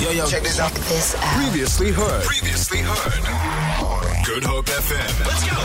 Yo, 0.00 0.10
yo, 0.10 0.26
check 0.26 0.42
this 0.44 0.60
out. 0.60 0.70
This 0.72 1.16
out. 1.16 1.22
Previously 1.42 1.90
heard. 1.90 2.22
Previously 2.22 2.78
heard. 2.78 4.24
Good 4.24 4.44
Hope 4.44 4.66
FM. 4.66 5.26
Let's 5.26 5.42
go. 5.50 5.56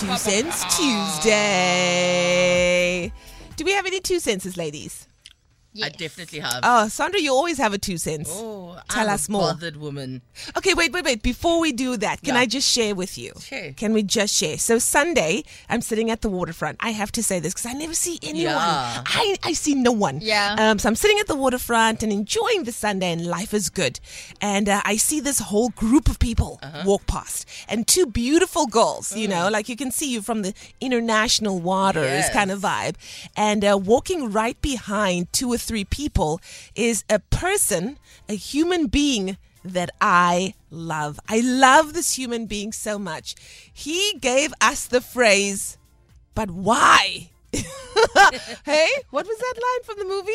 Two 0.00 0.16
Cents 0.16 0.64
Tuesday. 0.74 1.42
Do 3.56 3.64
we 3.66 3.72
have 3.72 3.84
any 3.84 4.00
two 4.00 4.20
senses, 4.20 4.56
ladies? 4.56 5.06
I 5.84 5.88
definitely 5.90 6.40
have. 6.40 6.60
Oh, 6.62 6.88
Sandra, 6.88 7.20
you 7.20 7.32
always 7.32 7.58
have 7.58 7.72
a 7.72 7.78
two 7.78 7.98
cents. 7.98 8.30
Oh, 8.32 8.78
Tell 8.90 9.08
I'm 9.08 9.14
us 9.14 9.28
a 9.28 9.32
more. 9.32 9.42
Bothered 9.52 9.76
woman. 9.76 10.22
Okay, 10.56 10.74
wait, 10.74 10.92
wait, 10.92 11.04
wait. 11.04 11.22
Before 11.22 11.60
we 11.60 11.72
do 11.72 11.96
that, 11.98 12.22
can 12.22 12.34
Yeah. 12.34 12.40
I 12.42 12.46
just 12.46 12.70
share 12.70 12.94
with 12.94 13.16
you? 13.18 13.32
Share. 13.40 13.72
Can 13.72 13.92
we 13.92 14.02
just 14.02 14.34
share? 14.34 14.58
So 14.58 14.78
Sunday, 14.78 15.44
I'm 15.68 15.80
sitting 15.82 16.10
at 16.10 16.20
the 16.22 16.28
waterfront. 16.28 16.78
I 16.80 16.90
have 16.90 17.10
to 17.12 17.22
say 17.22 17.40
this 17.40 17.52
because 17.54 17.66
I 17.66 17.72
never 17.72 17.94
see 17.94 18.18
anyone. 18.22 18.54
Yeah. 18.54 19.02
I, 19.06 19.36
I 19.42 19.52
see 19.52 19.74
no 19.74 19.92
one. 19.92 20.20
Yeah. 20.22 20.56
Um, 20.58 20.78
so 20.78 20.88
I'm 20.88 20.96
sitting 20.96 21.18
at 21.18 21.26
the 21.26 21.36
waterfront 21.36 22.02
and 22.02 22.12
enjoying 22.12 22.64
the 22.64 22.72
Sunday, 22.72 23.12
and 23.12 23.26
life 23.26 23.52
is 23.54 23.70
good. 23.70 24.00
And 24.40 24.68
uh, 24.68 24.80
I 24.84 24.96
see 24.96 25.20
this 25.20 25.38
whole 25.40 25.70
group 25.70 26.08
of 26.08 26.18
people 26.18 26.58
Uh-huh. 26.62 26.82
walk 26.86 27.06
past, 27.06 27.46
and 27.68 27.86
two 27.86 28.06
beautiful 28.06 28.66
girls. 28.66 29.14
You 29.16 29.26
Mm. 29.26 29.30
know, 29.30 29.48
like 29.50 29.68
you 29.68 29.76
can 29.76 29.90
see 29.90 30.10
you 30.12 30.22
from 30.22 30.42
the 30.42 30.52
international 30.80 31.58
waters 31.60 32.04
Yes. 32.24 32.32
kind 32.32 32.50
of 32.50 32.60
vibe. 32.60 32.94
And 33.36 33.64
uh, 33.64 33.76
walking 33.82 34.30
right 34.32 34.60
behind 34.62 35.32
two 35.32 35.52
or 35.52 35.58
three 35.66 35.84
people 35.84 36.40
is 36.74 37.04
a 37.10 37.18
person, 37.18 37.98
a 38.28 38.34
human 38.34 38.86
being 38.86 39.36
that 39.64 39.90
I 40.00 40.54
love. 40.70 41.18
I 41.28 41.40
love 41.40 41.92
this 41.92 42.14
human 42.14 42.46
being 42.46 42.72
so 42.72 42.98
much. 42.98 43.34
He 43.72 44.14
gave 44.20 44.52
us 44.60 44.86
the 44.86 45.00
phrase, 45.00 45.76
but 46.34 46.50
why? 46.50 47.30
hey, 47.52 48.88
what 49.10 49.26
was 49.26 49.38
that 49.38 49.54
line 49.56 49.82
from 49.84 49.98
the 49.98 50.04
movie? 50.04 50.32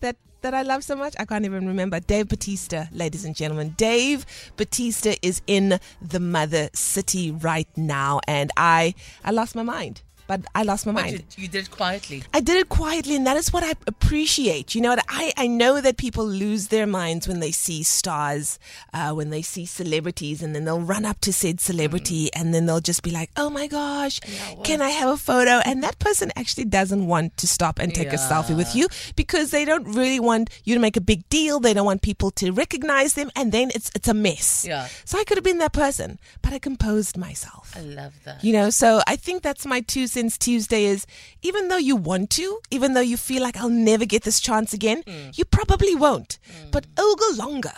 That 0.00 0.16
that 0.42 0.54
I 0.54 0.62
love 0.62 0.82
so 0.84 0.96
much? 0.96 1.14
I 1.18 1.24
can't 1.24 1.44
even 1.44 1.66
remember. 1.66 2.00
Dave 2.00 2.28
Bautista, 2.28 2.88
ladies 2.92 3.24
and 3.24 3.36
gentlemen. 3.36 3.74
Dave 3.76 4.24
Bautista 4.56 5.16
is 5.24 5.42
in 5.46 5.78
the 6.00 6.20
mother 6.20 6.70
city 6.72 7.30
right 7.30 7.68
now 7.76 8.20
and 8.26 8.50
I 8.56 8.94
I 9.24 9.30
lost 9.30 9.54
my 9.54 9.62
mind. 9.62 10.02
But 10.30 10.42
I 10.54 10.62
lost 10.62 10.86
my 10.86 10.92
But 10.92 11.02
mind. 11.02 11.24
you, 11.36 11.42
you 11.42 11.48
did 11.48 11.64
it 11.64 11.72
quietly. 11.72 12.22
I 12.32 12.38
did 12.38 12.56
it 12.56 12.68
quietly, 12.68 13.16
and 13.16 13.26
that 13.26 13.36
is 13.36 13.52
what 13.52 13.64
I 13.64 13.72
appreciate. 13.88 14.76
You 14.76 14.80
know. 14.80 14.94
I, 15.08 15.32
I 15.36 15.48
know 15.48 15.80
that 15.80 15.96
people 15.96 16.24
lose 16.24 16.68
their 16.68 16.86
minds 16.86 17.26
when 17.26 17.40
they 17.40 17.50
see 17.50 17.82
stars, 17.82 18.60
uh, 18.94 19.10
when 19.12 19.30
they 19.30 19.42
see 19.42 19.66
celebrities, 19.66 20.40
and 20.40 20.54
then 20.54 20.64
they'll 20.66 20.86
run 20.94 21.04
up 21.04 21.20
to 21.22 21.32
said 21.32 21.58
celebrity, 21.60 22.30
and 22.32 22.54
then 22.54 22.66
they'll 22.66 22.86
just 22.92 23.02
be 23.02 23.10
like, 23.10 23.30
"Oh 23.36 23.50
my 23.50 23.66
gosh, 23.66 24.20
can 24.62 24.80
I 24.80 24.90
have 24.90 25.08
a 25.08 25.16
photo?" 25.16 25.54
And 25.68 25.82
that 25.82 25.98
person 25.98 26.30
actually 26.36 26.66
doesn't 26.66 27.04
want 27.08 27.36
to 27.38 27.48
stop 27.48 27.80
and 27.80 27.92
take 27.92 28.12
a 28.12 28.20
selfie 28.30 28.56
with 28.56 28.72
you 28.76 28.86
because 29.16 29.50
they 29.50 29.64
don't 29.64 29.86
really 29.96 30.20
want 30.20 30.48
you 30.62 30.74
to 30.76 30.80
make 30.80 30.96
a 30.96 31.00
big 31.00 31.28
deal. 31.28 31.58
They 31.58 31.74
don't 31.74 31.86
want 31.86 32.02
people 32.02 32.30
to 32.32 32.52
recognize 32.52 33.14
them, 33.14 33.32
and 33.34 33.50
then 33.50 33.72
it's 33.74 33.90
it's 33.96 34.06
a 34.06 34.14
mess. 34.14 34.64
Yeah. 34.64 34.86
So 35.04 35.18
I 35.18 35.24
could 35.24 35.38
have 35.38 35.48
been 35.50 35.58
that 35.58 35.72
person, 35.72 36.20
but 36.40 36.52
I 36.52 36.60
composed 36.60 37.16
myself. 37.16 37.74
I 37.74 37.80
love 37.80 38.14
that. 38.26 38.44
You 38.44 38.52
know, 38.52 38.70
so 38.70 39.02
I 39.08 39.16
think 39.16 39.42
that's 39.42 39.66
my 39.66 39.80
two 39.80 40.06
cents 40.06 40.19
Tuesday 40.28 40.84
is 40.84 41.06
even 41.42 41.68
though 41.68 41.78
you 41.78 41.96
want 41.96 42.28
to, 42.30 42.60
even 42.70 42.92
though 42.94 43.00
you 43.00 43.16
feel 43.16 43.42
like 43.42 43.56
I'll 43.56 43.68
never 43.70 44.04
get 44.04 44.22
this 44.24 44.40
chance 44.40 44.72
again, 44.74 45.02
Mm. 45.04 45.36
you 45.38 45.44
probably 45.44 45.94
won't. 45.94 46.38
But 46.70 46.86
over 46.98 47.24
longer. 47.36 47.72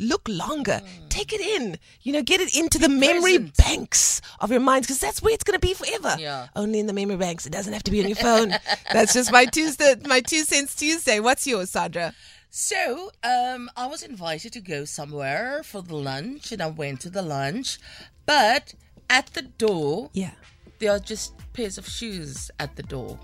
Look 0.00 0.26
longer. 0.28 0.82
Take 1.08 1.32
it 1.32 1.40
in. 1.40 1.78
You 2.02 2.12
know, 2.14 2.22
get 2.22 2.40
it 2.40 2.56
into 2.56 2.78
the 2.80 2.88
memory 2.88 3.38
Mm. 3.38 3.54
present. 3.54 3.56
banks 3.56 4.20
of 4.40 4.50
your 4.50 4.58
minds 4.60 4.86
because 4.88 4.98
that's 4.98 5.22
where 5.22 5.32
it's 5.32 5.44
going 5.44 5.58
to 5.60 5.64
be 5.66 5.72
forever. 5.74 6.16
Yeah. 6.18 6.48
Only 6.56 6.80
in 6.80 6.86
the 6.88 6.92
memory 6.92 7.16
banks. 7.16 7.46
It 7.46 7.50
doesn't 7.52 7.72
have 7.72 7.84
to 7.84 7.90
be 7.92 8.00
on 8.02 8.08
your 8.08 8.16
phone. 8.16 8.48
that's 8.92 9.12
just 9.14 9.30
my 9.30 9.44
Tuesday, 9.46 9.94
my 10.04 10.20
two 10.20 10.42
cents 10.42 10.74
Tuesday. 10.74 11.20
What's 11.20 11.46
yours, 11.46 11.70
Sandra? 11.70 12.12
So, 12.50 13.10
um, 13.22 13.70
I 13.76 13.86
was 13.86 14.02
invited 14.02 14.52
to 14.54 14.60
go 14.60 14.84
somewhere 14.84 15.62
for 15.64 15.80
the 15.82 15.94
lunch, 15.96 16.50
and 16.52 16.60
I 16.62 16.66
went 16.68 17.00
to 17.02 17.10
the 17.10 17.22
lunch. 17.22 17.78
But 18.26 18.74
at 19.08 19.26
the 19.34 19.42
door, 19.42 20.10
Yeah. 20.12 20.32
There 20.78 20.92
are 20.92 20.98
just 20.98 21.34
pairs 21.52 21.78
of 21.78 21.88
shoes 21.88 22.50
at 22.58 22.74
the 22.76 22.82
door. 22.82 23.18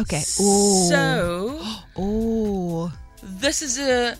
Okay. 0.00 0.22
Ooh. 0.40 0.88
So, 0.88 1.60
Ooh. 1.98 2.92
this 3.22 3.62
is 3.62 3.78
a. 3.78 4.16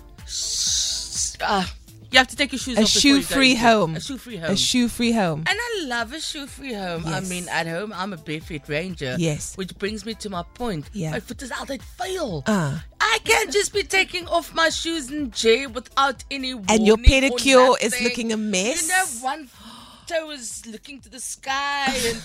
Uh, 1.40 1.64
you 2.10 2.18
have 2.18 2.28
to 2.28 2.36
take 2.36 2.52
your 2.52 2.58
shoes 2.58 2.78
A 2.78 2.82
off. 2.82 2.94
go 2.94 3.00
shoe-free 3.00 3.54
home. 3.56 3.96
A 3.96 4.00
shoe 4.00 4.16
free 4.16 4.36
home. 4.36 4.50
A 4.50 4.56
shoe 4.56 4.88
free 4.88 5.12
home. 5.12 5.40
And 5.46 5.58
I 5.60 5.82
love 5.84 6.12
a 6.12 6.20
shoe 6.20 6.46
free 6.46 6.72
home. 6.72 7.04
I 7.06 7.20
mean, 7.20 7.48
at 7.48 7.66
home, 7.66 7.92
I'm 7.94 8.12
a 8.12 8.16
barefoot 8.16 8.68
ranger. 8.68 9.16
Yes. 9.18 9.56
Which 9.56 9.76
brings 9.76 10.06
me 10.06 10.14
to 10.14 10.30
my 10.30 10.42
point. 10.54 10.88
Yeah. 10.92 11.10
My 11.10 11.20
foot 11.20 11.42
is 11.42 11.50
out, 11.50 11.70
I'd 11.70 11.82
fail. 11.82 12.44
Ah. 12.46 12.84
I 13.00 13.18
can't 13.24 13.52
just 13.52 13.72
be 13.74 13.82
taking 13.82 14.26
off 14.28 14.54
my 14.54 14.70
shoes 14.70 15.10
in 15.10 15.30
jail 15.30 15.70
without 15.70 16.24
any 16.30 16.52
And 16.52 16.86
your 16.86 16.96
pedicure 16.96 17.76
is 17.82 18.00
looking 18.00 18.32
a 18.32 18.36
mess. 18.36 18.82
You 18.82 18.88
know, 18.88 19.04
one 19.22 19.48
toe 20.06 20.30
is 20.30 20.64
looking 20.66 21.00
to 21.00 21.08
the 21.08 21.20
sky 21.20 21.86
and. 22.06 22.22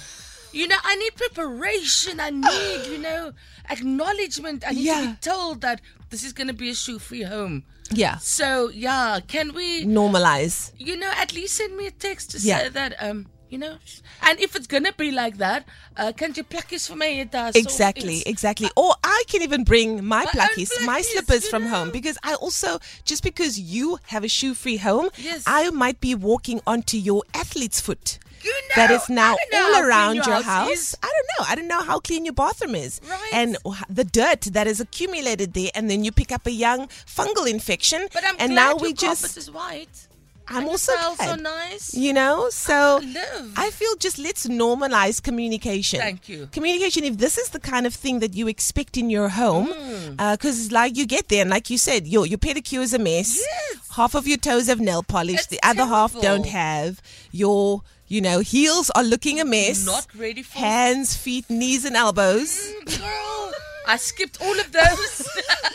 You 0.53 0.67
know, 0.67 0.75
I 0.83 0.95
need 0.97 1.15
preparation. 1.15 2.19
I 2.19 2.29
need, 2.29 2.85
you 2.87 2.97
know, 2.99 3.31
acknowledgement. 3.69 4.63
I 4.67 4.71
need 4.71 4.85
to 4.87 5.07
be 5.07 5.15
told 5.21 5.61
that 5.61 5.81
this 6.09 6.23
is 6.23 6.33
going 6.33 6.47
to 6.47 6.53
be 6.53 6.69
a 6.69 6.75
shoe 6.75 6.99
free 6.99 7.23
home. 7.23 7.63
Yeah. 7.93 8.17
So, 8.17 8.69
yeah, 8.69 9.19
can 9.27 9.53
we 9.53 9.85
Normalize. 9.85 10.71
you 10.77 10.95
know, 10.97 11.11
at 11.17 11.33
least 11.33 11.55
send 11.55 11.75
me 11.75 11.87
a 11.87 11.91
text 11.91 12.31
to 12.31 12.37
Yeah. 12.39 12.59
say 12.59 12.69
that, 12.69 12.95
um, 13.03 13.27
you 13.49 13.57
know, 13.57 13.75
and 14.21 14.39
if 14.39 14.55
it's 14.55 14.65
gonna 14.67 14.93
be 14.93 15.11
like 15.11 15.35
that, 15.39 15.65
uh, 15.97 16.13
can 16.15 16.33
you 16.37 16.43
plakkies 16.45 16.87
for 16.87 16.95
me? 16.95 17.19
It 17.19 17.31
does. 17.31 17.53
Exactly, 17.57 18.23
exactly. 18.25 18.69
Or 18.77 18.95
I 19.03 19.23
can 19.27 19.41
even 19.41 19.65
bring 19.65 20.05
my 20.05 20.19
My 20.19 20.21
own 20.23 20.27
plakkies, 20.31 20.71
my 20.85 21.01
slippers 21.01 21.49
from 21.49 21.63
know. 21.65 21.69
home 21.71 21.89
because 21.91 22.17
I 22.23 22.35
also 22.35 22.79
just 23.03 23.23
because 23.23 23.59
you 23.59 23.99
have 24.07 24.23
a 24.23 24.29
shoe-free 24.29 24.77
home, 24.77 25.09
Yes. 25.17 25.43
I 25.45 25.69
might 25.71 25.99
be 25.99 26.15
walking 26.15 26.61
onto 26.65 26.95
your 26.95 27.23
athlete's 27.33 27.81
foot. 27.81 28.19
You 28.43 28.53
that 28.75 28.91
is 28.91 29.09
now 29.09 29.35
I 29.53 29.57
all 29.57 29.83
around 29.87 30.15
your 30.15 30.25
your 30.25 30.41
house 30.41 30.69
is. 30.71 30.97
I 31.03 31.07
don't 31.15 31.27
know. 31.39 31.45
I 31.51 31.55
don't 31.55 31.67
know 31.67 31.83
how 31.83 31.99
clean 31.99 32.25
your 32.25 32.33
bathroom 32.33 32.75
is. 32.75 32.99
Right. 33.09 33.29
And 33.33 33.57
the 33.89 34.03
dirt 34.03 34.41
that 34.53 34.67
is 34.67 34.79
accumulated 34.79 35.53
there 35.53 35.71
and 35.75 35.89
then 35.89 36.03
you 36.03 36.11
pick 36.11 36.31
up 36.31 36.45
a 36.47 36.51
young 36.51 36.87
fungal 36.87 37.49
infection 37.49 38.07
But 38.13 38.23
I'm 38.25 38.35
and 38.39 38.55
now 38.55 38.69
your 38.71 38.79
we 38.79 38.93
just 38.93 39.37
is 39.37 39.49
white. 39.51 40.07
I'm 40.47 40.63
and 40.63 40.69
also 40.69 40.91
the 40.91 40.97
tiles 40.97 41.17
glad. 41.17 41.39
are 41.39 41.41
nice. 41.41 41.93
You 41.93 42.11
know, 42.13 42.49
so 42.49 42.99
love. 43.03 43.53
I 43.55 43.69
feel 43.69 43.95
just 43.95 44.17
let's 44.19 44.47
normalize 44.47 45.21
communication. 45.23 45.99
Thank 45.99 46.27
you. 46.27 46.47
Communication. 46.51 47.03
If 47.05 47.17
this 47.19 47.37
is 47.37 47.49
the 47.49 47.59
kind 47.59 47.85
of 47.87 47.93
thing 47.93 48.19
that 48.19 48.33
you 48.35 48.47
expect 48.49 48.97
in 48.97 49.09
your 49.09 49.29
home, 49.29 49.67
Mm. 49.71 50.17
because 50.33 50.71
like 50.71 50.97
you 50.97 51.05
get 51.05 51.29
there 51.29 51.41
and 51.41 51.49
like 51.49 51.69
you 51.69 51.77
said, 51.77 52.05
your 52.07 52.25
your 52.25 52.39
pedicure 52.39 52.81
is 52.81 52.93
a 52.93 52.99
mess. 52.99 53.37
Yes. 53.39 53.89
Half 53.95 54.13
of 54.15 54.27
your 54.27 54.37
toes 54.37 54.67
have 54.67 54.79
nail 54.81 55.03
polish. 55.03 55.35
It's 55.35 55.47
the 55.47 55.59
other 55.63 55.85
half 55.85 56.19
don't 56.19 56.47
have. 56.47 57.01
Your 57.31 57.83
you 58.11 58.19
know 58.21 58.39
heels 58.39 58.89
are 58.91 59.03
looking 59.03 59.39
a 59.39 59.45
mess. 59.45 59.85
Not 59.85 60.07
ready 60.15 60.43
for 60.43 60.57
hands, 60.59 61.15
feet, 61.15 61.49
knees, 61.49 61.85
and 61.85 61.95
elbows. 61.95 62.51
girl. 62.97 63.51
I 63.87 63.95
skipped 63.97 64.41
all 64.41 64.59
of 64.59 64.71
those. 64.71 65.27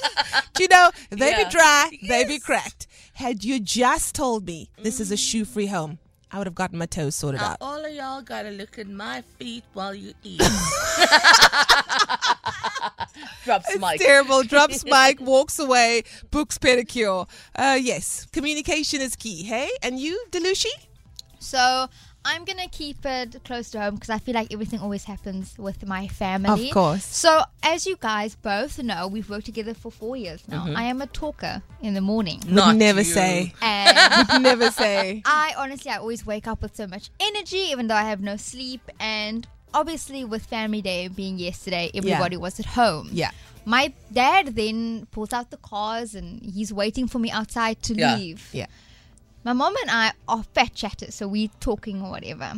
Do 0.54 0.62
you 0.62 0.69
know 0.69 0.91
they 1.10 1.30
Yeah. 1.30 1.44
be 1.44 1.50
dry, 1.50 1.91
they 2.08 2.25
be 2.25 2.38
cracked. 2.38 2.86
Had 3.14 3.42
you 3.44 3.58
just 3.58 4.14
told 4.14 4.46
me 4.46 4.69
this 4.82 5.00
is 5.00 5.10
a 5.10 5.16
shoe-free 5.16 5.66
home, 5.66 5.98
I 6.30 6.38
would 6.38 6.46
have 6.46 6.54
gotten 6.54 6.78
my 6.78 6.86
toes 6.86 7.14
sorted 7.16 7.41
now, 7.41 7.52
out. 7.52 7.56
all 7.62 7.82
of 7.84 7.92
y'all 7.92 8.20
gotta 8.22 8.50
look 8.50 8.78
at 8.78 8.86
my 8.88 9.22
feet 9.38 9.64
while 9.72 9.94
you 9.94 10.12
eat. 10.22 10.41
Drops 13.44 13.70
It's 13.70 13.80
mic. 13.80 13.98
terrible. 14.00 14.42
Drops 14.42 14.84
mic, 14.96 15.20
walks 15.20 15.58
away, 15.58 16.02
books 16.30 16.58
pedicure. 16.58 17.26
Uh, 17.54 17.78
yes, 17.80 18.26
communication 18.32 19.00
is 19.00 19.16
key. 19.16 19.42
Hey, 19.44 19.70
and 19.82 19.98
you, 19.98 20.22
Delushi? 20.30 20.72
So 21.38 21.88
I'm 22.28 22.44
gonna 22.44 22.69
keep 22.69 23.06
it 23.06 23.37
close 23.44 23.70
to 23.70 23.81
home 23.81 23.94
because 23.94 24.10
I 24.10 24.19
feel 24.19 24.34
like 24.34 24.53
everything 24.53 24.81
always 24.81 25.04
happens 25.04 25.54
with 25.59 25.87
my 25.87 26.09
family. 26.09 26.69
Of 26.69 26.75
course. 26.75 27.04
So 27.04 27.42
as 27.62 27.87
you 27.87 27.97
guys 28.00 28.34
both 28.34 28.82
know, 28.82 29.06
we've 29.06 29.31
worked 29.31 29.47
together 29.47 29.75
for 29.75 29.92
four 29.92 30.16
years 30.16 30.42
now. 30.48 30.64
Mm-hmm. 30.66 30.76
I 30.76 30.82
am 30.84 31.00
a 31.00 31.06
talker 31.06 31.62
in 31.81 31.94
the 31.94 32.00
morning, 32.00 32.42
Not 32.48 32.66
Would 32.69 32.76
never 32.78 33.00
you. 33.00 33.05
say. 33.05 33.55
and 33.62 34.43
never 34.43 34.70
say. 34.73 35.23
I 35.25 35.55
honestly 35.56 35.90
I 35.93 35.99
always 35.99 36.26
wake 36.26 36.46
up 36.49 36.62
with 36.62 36.75
so 36.75 36.87
much 36.88 37.11
energy, 37.20 37.58
even 37.70 37.87
though 37.87 37.94
I 37.94 38.02
have 38.05 38.20
no 38.20 38.37
sleep. 38.37 38.82
And 38.99 39.46
obviously, 39.73 40.25
with 40.25 40.44
Family 40.46 40.82
Day 40.82 41.06
being 41.08 41.38
yesterday, 41.38 41.90
everybody 41.94 42.37
was 42.37 42.58
at 42.58 42.67
home. 42.67 43.08
Yeah. 43.12 43.31
My 43.64 43.93
dad 44.12 44.55
then 44.56 45.06
pulls 45.12 45.32
out 45.32 45.50
the 45.50 45.56
cars 45.58 46.14
and 46.14 46.40
he's 46.43 46.73
waiting 46.73 47.06
for 47.08 47.19
me 47.19 47.31
outside 47.31 47.82
to 47.84 47.94
Yeah. 47.94 48.17
leave. 48.17 48.49
Yeah. 48.52 48.67
My 49.46 49.52
mom 49.52 49.76
and 49.81 49.88
I 49.93 50.10
are 50.26 50.43
fat 50.43 50.75
chatters, 50.75 51.14
so 51.14 51.28
we're 51.28 51.50
talking 51.60 52.02
or 52.02 52.10
whatever. 52.10 52.54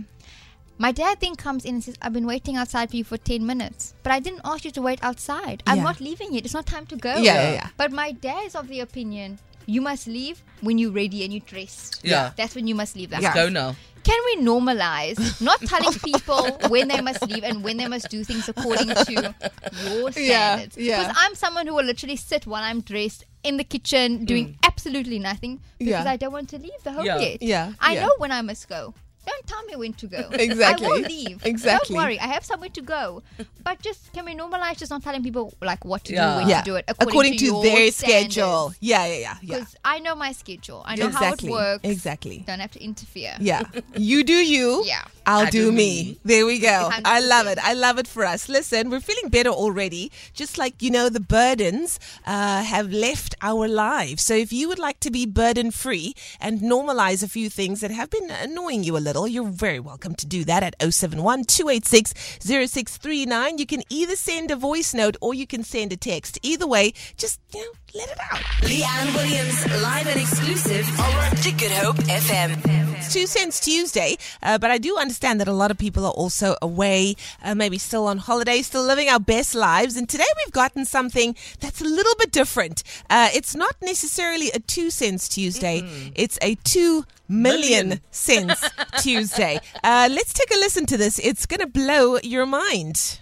My 0.79 0.90
dad 0.90 1.19
then 1.20 1.35
comes 1.35 1.67
in 1.67 1.75
and 1.75 1.85
says, 1.85 1.96
I've 2.00 2.14
been 2.14 2.26
waiting 2.26 2.56
outside 2.56 2.88
for 2.88 2.96
you 2.96 3.05
for 3.05 3.19
10 3.19 3.44
minutes, 3.44 3.93
but 4.02 4.11
I 4.11 4.20
didn't 4.20 4.40
ask 4.43 4.64
you 4.64 4.70
to 4.70 4.81
wait 4.81 4.99
outside. 5.05 5.62
I'm 5.67 5.76
Yeah. 5.76 5.82
not 5.82 6.00
leaving 6.00 6.32
yet. 6.32 6.46
It's 6.46 6.55
not 6.55 6.64
time 6.64 6.87
to 6.87 6.96
go. 6.96 7.17
Yeah, 7.17 7.43
yeah, 7.43 7.52
yeah. 7.52 7.69
But 7.76 7.93
my 7.93 8.12
dad 8.12 8.46
is 8.46 8.55
of 8.55 8.69
the 8.69 8.81
opinion 8.81 9.38
you 9.67 9.82
must 9.82 10.06
leave 10.06 10.43
when 10.62 10.79
you're 10.79 10.90
ready 10.90 11.25
and 11.25 11.31
you're 11.35 11.44
dressed. 11.44 12.00
Yeah. 12.02 12.31
That's 12.38 12.55
when 12.55 12.67
you 12.67 12.75
must 12.75 12.96
leave 12.96 13.11
the 13.11 13.20
Yeah. 13.20 13.29
house. 13.29 13.34
Go 13.34 13.49
now. 13.50 13.76
Can 14.02 14.19
we 14.25 14.43
normalize 14.43 15.19
not 15.43 15.61
telling 15.61 15.93
people 16.11 16.56
when 16.70 16.88
they 16.88 17.02
must 17.02 17.20
leave 17.29 17.44
and 17.44 17.62
when 17.62 17.76
they 17.76 17.87
must 17.87 18.08
do 18.08 18.25
things 18.25 18.49
according 18.49 18.88
to 18.94 19.12
your 19.84 20.11
Yeah, 20.17 20.55
standards? 20.55 20.79
yeah. 20.79 21.00
Because 21.02 21.14
I'm 21.19 21.34
someone 21.34 21.67
who 21.67 21.75
will 21.75 21.84
literally 21.84 22.17
sit 22.17 22.46
while 22.46 22.62
I'm 22.62 22.81
dressed 22.81 23.25
in 23.43 23.58
the 23.58 23.64
kitchen 23.64 24.25
doing 24.25 24.46
Mm. 24.55 24.56
Absolutely 24.79 25.19
nothing 25.19 25.61
because 25.79 26.05
Yeah. 26.05 26.13
I 26.15 26.17
don't 26.17 26.33
want 26.33 26.49
to 26.51 26.59
leave 26.59 26.83
the 26.85 26.93
home 26.93 27.07
Yeah. 27.07 27.19
yet. 27.19 27.43
Yeah, 27.43 27.73
I 27.81 27.95
yeah. 27.95 28.03
know 28.07 28.13
when 28.19 28.31
I 28.33 28.43
must 28.43 28.69
go. 28.69 28.95
Don't 29.29 29.47
tell 29.47 29.63
me 29.71 29.75
when 29.77 29.93
to 30.03 30.07
go. 30.07 30.23
Exactly. 30.49 30.87
I 30.87 30.91
will 30.91 31.01
leave. 31.15 31.45
Exactly. 31.45 31.95
Don't 31.95 32.03
worry. 32.05 32.19
I 32.19 32.29
have 32.35 32.45
somewhere 32.45 32.71
to 32.79 32.83
go. 32.83 33.23
But 33.67 33.77
just 33.83 34.13
can 34.15 34.25
we 34.25 34.35
normalize 34.35 34.77
just 34.79 34.91
not 34.91 35.03
telling 35.03 35.23
people 35.23 35.53
like 35.61 35.85
what 35.85 36.05
to 36.05 36.13
Yeah. 36.15 36.31
do, 36.31 36.37
when 36.39 36.49
yeah, 36.49 36.61
to 36.63 36.71
do 36.71 36.77
it 36.77 36.85
according, 36.89 37.37
to, 37.39 37.45
your 37.45 37.63
their 37.63 37.91
standards. 37.91 38.35
schedule. 38.35 38.73
Yeah, 38.81 39.05
yeah, 39.07 39.15
yeah, 39.15 39.19
yeah. 39.43 39.59
Because 39.59 39.77
I 39.85 39.99
know 40.05 40.15
my 40.15 40.33
schedule. 40.33 40.83
I 40.87 40.95
know 40.97 41.07
Exactly. 41.09 41.51
how 41.51 41.57
it 41.57 41.61
works. 41.61 41.85
Exactly. 41.95 42.45
Don't 42.47 42.61
have 42.61 42.73
to 42.73 42.83
interfere. 42.83 43.35
Yeah. 43.41 43.63
You 43.97 44.25
do 44.25 44.33
you. 44.55 44.85
Yeah. 44.87 45.05
I'll 45.27 45.47
I 45.47 45.51
do, 45.51 45.65
do 45.67 45.73
me. 45.73 45.77
me. 46.17 46.19
There 46.25 46.47
we 46.47 46.59
go. 46.59 46.89
I 47.05 47.21
love 47.21 47.47
it. 47.53 47.59
I 47.63 47.75
love 47.75 47.99
it 47.99 48.09
for 48.09 48.25
us. 48.25 48.49
Listen, 48.49 48.89
we're 48.89 49.01
feeling 49.11 49.29
better 49.29 49.51
already. 49.51 50.11
Just 50.33 50.57
like, 50.57 50.81
you 50.81 50.91
know, 50.91 51.11
the 51.11 51.21
burdens 51.21 52.01
uh, 52.27 52.63
have 52.63 52.91
left 52.91 53.35
our 53.43 53.69
lives. 53.69 54.23
So 54.23 54.33
if 54.35 54.53
you 54.55 54.69
would 54.69 54.79
like 54.79 55.01
to 55.01 55.11
be 55.11 55.27
burden 55.27 55.71
free 55.71 56.15
and 56.41 56.61
normalize 56.61 57.23
a 57.23 57.29
few 57.29 57.51
things 57.51 57.81
that 57.83 57.91
have 57.91 58.09
been 58.09 58.31
annoying 58.31 58.85
you 58.85 58.97
a 58.97 59.03
little, 59.09 59.18
you're 59.26 59.49
very 59.49 59.81
welcome 59.81 60.15
to 60.17 60.26
do 60.26 60.44
that 60.44 60.62
at 60.62 60.75
071 60.81 61.44
286 61.44 62.15
0639. 62.41 63.59
You 63.59 63.67
can 63.67 63.82
either 63.88 64.17
send 64.17 64.50
a 64.50 64.56
voice 64.56 64.94
note 64.94 65.17
or 65.20 65.35
you 65.35 65.47
can 65.47 65.65
send 65.65 65.93
a 65.93 65.97
text. 65.97 66.38
Either 66.43 66.67
way, 66.67 66.93
just, 67.17 67.41
you 67.55 67.61
know, 67.61 67.70
let 67.94 68.11
it 68.11 68.19
out. 68.31 68.41
Leanne 68.61 69.15
Williams, 69.15 69.67
live 69.82 70.06
and 70.06 70.20
exclusive 70.20 70.87
to 71.43 71.53
Good 71.53 71.73
Hope 71.73 71.97
FM. 71.97 72.97
It's 72.99 73.12
Two 73.12 73.26
Cents 73.26 73.61
Tuesday, 73.61 74.19
uh, 74.43 74.59
but 74.59 74.70
I 74.70 74.76
do 74.79 74.99
understand 74.99 75.41
that 75.41 75.49
a 75.49 75.53
lot 75.53 75.70
of 75.70 75.79
people 75.79 76.05
are 76.05 76.12
also 76.12 76.56
away, 76.61 77.17
uh, 77.43 77.55
maybe 77.55 77.79
still 77.79 78.06
on 78.06 78.19
holiday, 78.19 78.61
still 78.61 78.82
living 78.82 79.09
our 79.09 79.20
best 79.20 79.55
lives. 79.55 79.97
And 79.97 80.09
today 80.09 80.26
we've 80.37 80.53
gotten 80.53 80.85
something 80.85 81.35
that's 81.61 81.81
a 81.81 81.85
little 81.85 82.15
bit 82.19 82.31
different. 82.31 82.82
Uh, 83.09 83.31
it's 83.32 83.55
not 83.55 83.76
necessarily 83.81 84.50
a 84.50 84.59
Two 84.59 84.91
Cents 84.91 85.29
Tuesday, 85.29 85.82
it's 86.15 86.38
a 86.43 86.56
two 86.56 87.06
million, 87.29 87.89
Million. 87.89 88.01
since 88.11 88.71
Tuesday. 89.01 89.61
Uh, 89.85 90.09
let's 90.11 90.33
take 90.33 90.51
a 90.51 90.59
listen 90.59 90.87
to 90.87 90.97
this. 90.97 91.19
It's 91.19 91.47
going 91.47 91.61
to 91.61 91.67
blow 91.67 92.19
your 92.23 92.47
mind. 92.47 93.21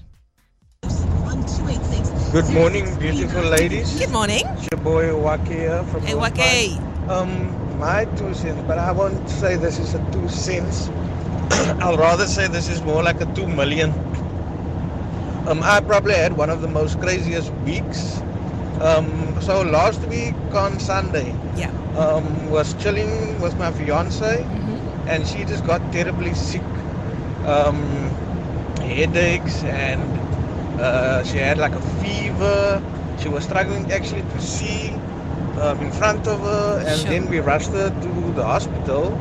Good 2.33 2.49
morning, 2.51 2.95
beautiful 2.99 3.43
ladies. 3.43 3.99
Good 3.99 4.11
morning. 4.11 4.43
It's 4.47 4.69
your 4.71 4.81
boy 4.81 5.15
Wake 5.17 5.49
here 5.49 5.83
from 5.85 6.03
Hey, 6.03 6.13
North 6.15 6.37
Wake. 6.37 6.79
Um, 7.09 7.79
my 7.79 8.05
two 8.17 8.35
cents, 8.35 8.63
but 8.67 8.79
I 8.79 8.93
won't 8.93 9.31
say 9.31 9.57
this 9.57 9.79
is 9.79 9.95
a 9.95 10.11
two 10.13 10.29
cents. 10.29 10.89
I'll 11.81 11.97
rather 11.97 12.27
say 12.27 12.49
this 12.49 12.69
is 12.69 12.83
more 12.83 13.03
like 13.03 13.21
a 13.21 13.27
two 13.35 13.47
million. 13.47 13.91
Um, 15.47 15.63
I 15.63 15.81
probably 15.81 16.15
had 16.15 16.37
one 16.37 16.51
of 16.51 16.61
the 16.61 16.69
most 16.69 17.01
craziest 17.01 17.53
weeks. 17.65 18.21
Um, 18.81 19.41
so 19.41 19.63
last 19.63 20.07
week 20.07 20.35
on 20.55 20.79
Sunday, 20.79 21.35
Yeah. 21.57 21.71
um, 21.97 22.49
was 22.51 22.75
chilling 22.75 23.41
with 23.41 23.57
my 23.57 23.71
fiance, 23.73 24.45
and 25.07 25.27
she 25.27 25.45
just 25.45 25.65
got 25.65 25.81
terribly 25.93 26.35
sick. 26.35 26.63
Um, 27.45 28.11
headaches, 28.81 29.63
and 29.65 30.03
uh, 30.81 31.23
she 31.25 31.39
had 31.39 31.59
like 31.59 31.75
a 31.75 31.81
fever. 32.03 32.83
She 33.19 33.29
was 33.29 33.45
struggling 33.45 33.91
actually 33.93 34.23
to 34.23 34.41
see 34.41 34.93
um, 35.61 35.81
in 35.81 35.91
front 35.93 36.27
of 36.27 36.41
her, 36.41 36.81
and 36.87 36.99
Sure. 37.01 37.11
then 37.13 37.29
we 37.31 37.41
rushed 37.41 37.73
her 37.73 37.91
to 37.91 38.33
the 38.33 38.45
hospital. 38.45 39.19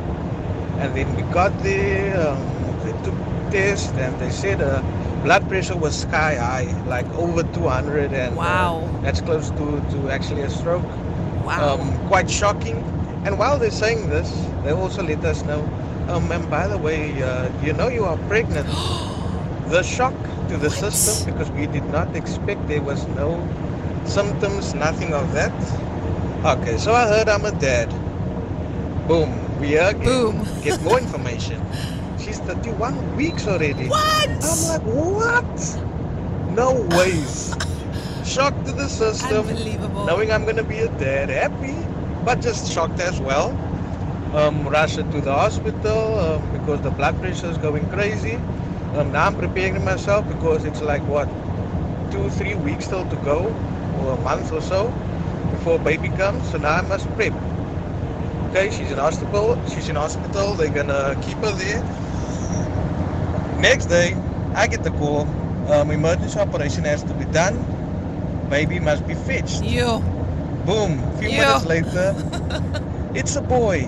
And 0.78 0.94
then 0.94 1.14
we 1.16 1.22
got 1.22 1.56
there, 1.62 2.20
um, 2.20 2.38
they 2.84 2.92
took 3.02 3.14
tests, 3.50 3.92
and 3.96 4.18
they 4.20 4.30
said 4.30 4.60
her 4.60 4.82
blood 5.26 5.48
pressure 5.48 5.76
was 5.76 6.02
sky 6.02 6.36
high, 6.36 6.70
like 6.86 7.04
over 7.18 7.42
200, 7.42 8.12
and 8.12 8.34
uh, 8.34 8.38
Wow. 8.38 8.88
that's 9.02 9.20
close 9.20 9.50
to, 9.58 9.82
to 9.90 10.08
actually 10.08 10.42
a 10.42 10.48
stroke 10.50 10.84
Wow. 11.44 11.80
um, 11.82 12.06
quite 12.06 12.30
shocking. 12.30 12.76
And 13.24 13.36
while 13.36 13.58
they're 13.58 13.72
saying 13.72 14.08
this, 14.08 14.30
they 14.62 14.70
also 14.70 15.02
let 15.02 15.24
us 15.24 15.42
know, 15.42 15.66
um, 16.06 16.30
and 16.30 16.48
by 16.48 16.68
the 16.68 16.78
way, 16.78 17.20
uh, 17.24 17.50
you 17.60 17.72
know 17.72 17.88
you 17.88 18.04
are 18.04 18.16
pregnant. 18.28 18.68
the 19.66 19.82
shock 19.82 20.14
to 20.46 20.56
the 20.58 20.70
What? 20.70 20.78
system 20.94 21.34
because 21.34 21.50
we 21.50 21.66
did 21.66 21.84
not 21.90 22.14
expect 22.14 22.68
there 22.68 22.82
was 22.82 23.04
no 23.18 23.34
symptoms, 24.04 24.74
nothing 24.74 25.12
of 25.12 25.32
that. 25.32 25.50
Okay, 26.44 26.78
so 26.78 26.94
I 26.94 27.08
heard 27.08 27.28
I'm 27.28 27.44
a 27.44 27.50
dad. 27.50 27.90
Boom, 29.08 29.34
we 29.58 29.76
are. 29.76 29.92
Boom. 29.92 30.46
Get 30.62 30.80
more 30.82 31.00
information. 31.06 31.58
She's 32.26 32.40
31 32.40 33.14
weeks 33.14 33.46
already. 33.46 33.86
what? 33.86 34.28
I'm 34.28 34.62
like, 34.66 34.82
what? 34.82 36.56
No 36.56 36.72
ways. 36.98 37.54
Shock 38.24 38.64
to 38.64 38.72
the 38.72 38.88
system 38.88 39.46
Unbelievable. 39.46 40.06
knowing 40.06 40.32
I'm 40.32 40.44
gonna 40.44 40.64
be 40.64 40.78
a 40.78 40.88
dad, 40.98 41.28
happy, 41.28 41.76
but 42.24 42.40
just 42.40 42.72
shocked 42.72 42.98
as 42.98 43.20
well. 43.20 43.50
Um, 44.34 44.68
rush 44.68 44.96
her 44.96 45.04
to 45.04 45.20
the 45.20 45.32
hospital 45.32 46.18
um, 46.18 46.50
because 46.50 46.80
the 46.80 46.90
blood 46.90 47.16
pressure 47.20 47.46
is 47.46 47.58
going 47.58 47.88
crazy. 47.90 48.34
Um, 48.96 49.12
now 49.12 49.26
I'm 49.26 49.36
preparing 49.36 49.84
myself 49.84 50.26
because 50.26 50.64
it's 50.64 50.82
like 50.82 51.02
what, 51.06 51.28
two, 52.10 52.28
three 52.30 52.56
weeks 52.56 52.86
still 52.86 53.08
to 53.08 53.16
go, 53.18 53.54
or 54.00 54.14
a 54.14 54.20
month 54.22 54.50
or 54.52 54.60
so 54.60 54.88
before 55.52 55.78
baby 55.78 56.08
comes. 56.08 56.50
So 56.50 56.58
now 56.58 56.72
I 56.72 56.80
must 56.80 57.06
prep. 57.14 57.34
Okay, 58.50 58.70
she's 58.72 58.90
in 58.90 58.98
hospital. 58.98 59.56
She's 59.68 59.88
in 59.88 59.94
hospital. 59.94 60.54
They're 60.54 60.70
gonna 60.70 61.16
keep 61.22 61.38
her 61.38 61.52
there. 61.52 62.05
Next 63.58 63.86
day, 63.86 64.14
I 64.54 64.66
get 64.66 64.82
the 64.82 64.90
call. 64.90 65.26
Um, 65.70 65.90
emergency 65.90 66.38
operation 66.38 66.84
has 66.84 67.02
to 67.04 67.14
be 67.14 67.24
done. 67.26 67.56
Baby 68.48 68.78
must 68.80 69.06
be 69.06 69.14
fetched. 69.14 69.62
You. 69.62 70.00
Boom. 70.64 71.00
few 71.18 71.30
Yeah. 71.30 71.40
minutes 71.46 71.64
later, 71.66 72.14
it's 73.14 73.36
a 73.36 73.40
boy. 73.42 73.86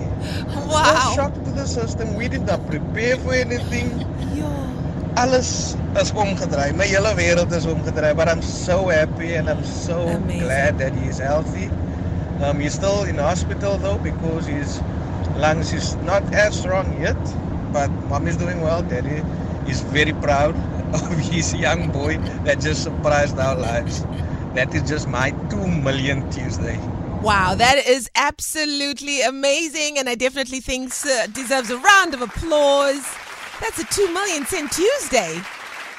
Wow. 0.55 0.83
No 0.83 0.95
shock 1.15 1.33
to 1.43 1.51
the 1.51 1.65
system. 1.65 2.15
We 2.15 2.27
did 2.27 2.45
not 2.45 2.65
prepare 2.67 3.17
for 3.17 3.33
anything. 3.33 3.91
Yo. 4.35 4.47
Alles 5.17 5.75
is 5.97 6.11
omgedraai. 6.13 6.75
My 6.75 6.85
hele 6.85 7.13
wêreld 7.15 7.51
is 7.51 7.65
omgedraai. 7.65 8.15
But 8.15 8.27
I'm 8.29 8.41
so 8.41 8.87
happy 8.87 9.35
and 9.35 9.49
I'm 9.49 9.63
so 9.63 10.07
Amazing. 10.07 10.39
glad 10.39 10.77
that 10.79 10.93
he 10.95 11.05
is 11.07 11.19
healthy. 11.19 11.69
Um, 12.43 12.59
he's 12.59 12.73
still 12.73 13.03
in 13.03 13.17
hospital 13.17 13.77
though 13.77 13.97
because 13.99 14.45
his 14.47 14.81
lungs 15.37 15.73
is 15.73 15.95
not 16.07 16.23
as 16.33 16.57
strong 16.59 16.99
yet. 17.01 17.17
But 17.71 17.89
mom 18.09 18.27
is 18.27 18.37
doing 18.37 18.61
well. 18.61 18.81
Daddy 18.81 19.21
is 19.69 19.81
very 19.81 20.13
proud 20.13 20.55
of 20.93 21.17
his 21.19 21.53
young 21.55 21.91
boy 21.91 22.17
that 22.45 22.59
just 22.59 22.83
surprised 22.83 23.37
our 23.37 23.55
lives. 23.55 24.03
That 24.55 24.73
is 24.73 24.87
just 24.89 25.07
my 25.07 25.31
two 25.49 25.67
million 25.67 26.29
Tuesday. 26.31 26.77
Wow, 27.21 27.53
that 27.55 27.85
is 27.85 28.09
absolutely 28.15 29.21
amazing, 29.21 29.97
and 29.99 30.07
I 30.09 30.15
definitely 30.15 30.61
think 30.61 30.91
uh, 31.05 31.27
deserves 31.27 31.69
a 31.69 31.77
round 31.77 32.13
of 32.13 32.21
applause. 32.21 33.05
That's 33.61 33.77
a 33.79 33.85
two 33.85 34.11
million 34.13 34.45
cent 34.45 34.71
Tuesday. 34.71 35.39